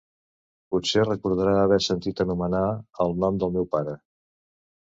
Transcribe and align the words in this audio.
Potser 0.75 1.03
recordarà 1.09 1.53
haver 1.65 1.79
sentit 1.89 2.23
anomenar 2.25 2.65
el 3.07 3.15
nom 3.25 3.39
del 3.45 3.55
meu 3.59 3.69
pare. 3.77 3.99